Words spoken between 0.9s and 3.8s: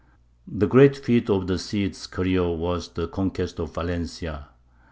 feat of the Cid's career was the conquest of